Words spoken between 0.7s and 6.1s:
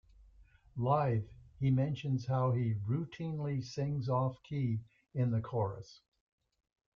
Live", he mentions how he "routinely sings off-key in the chorus.